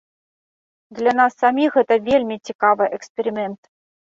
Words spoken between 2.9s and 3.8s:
эксперымент.